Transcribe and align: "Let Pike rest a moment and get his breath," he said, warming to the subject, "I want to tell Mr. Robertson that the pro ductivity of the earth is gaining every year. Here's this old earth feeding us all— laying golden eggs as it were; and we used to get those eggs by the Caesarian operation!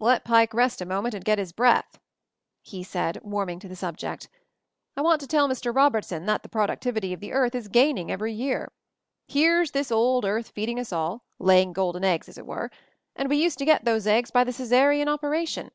"Let 0.00 0.22
Pike 0.22 0.52
rest 0.52 0.82
a 0.82 0.84
moment 0.84 1.14
and 1.14 1.24
get 1.24 1.38
his 1.38 1.50
breath," 1.52 1.98
he 2.60 2.84
said, 2.84 3.18
warming 3.22 3.58
to 3.60 3.68
the 3.68 3.74
subject, 3.74 4.28
"I 4.98 5.00
want 5.00 5.18
to 5.22 5.26
tell 5.26 5.48
Mr. 5.48 5.74
Robertson 5.74 6.26
that 6.26 6.42
the 6.42 6.50
pro 6.50 6.66
ductivity 6.66 7.14
of 7.14 7.20
the 7.20 7.32
earth 7.32 7.54
is 7.54 7.68
gaining 7.68 8.10
every 8.12 8.34
year. 8.34 8.70
Here's 9.28 9.70
this 9.70 9.90
old 9.90 10.26
earth 10.26 10.50
feeding 10.50 10.78
us 10.78 10.92
all— 10.92 11.24
laying 11.38 11.72
golden 11.72 12.04
eggs 12.04 12.28
as 12.28 12.36
it 12.36 12.44
were; 12.44 12.70
and 13.16 13.30
we 13.30 13.38
used 13.38 13.56
to 13.60 13.64
get 13.64 13.86
those 13.86 14.06
eggs 14.06 14.30
by 14.30 14.44
the 14.44 14.52
Caesarian 14.52 15.08
operation! 15.08 15.70